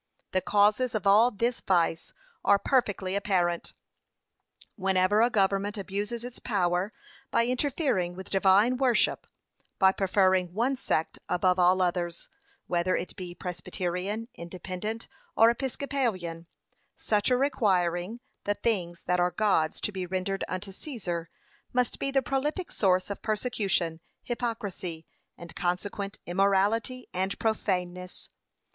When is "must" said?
21.73-21.99